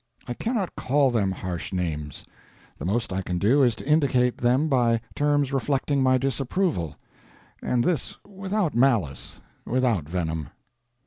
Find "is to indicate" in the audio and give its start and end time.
3.61-4.35